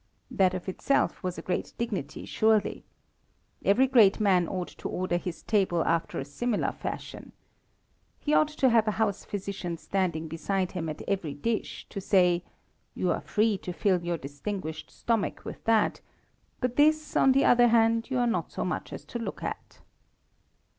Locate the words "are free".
13.11-13.59